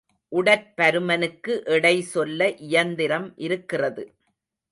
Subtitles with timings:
[0.31, 4.05] உடற்பருமனுக்கு எடை சொல்ல இயந்திரம் இருக்கிறது.